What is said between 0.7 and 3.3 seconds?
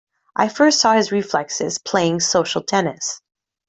saw his reflexes playing social tennis.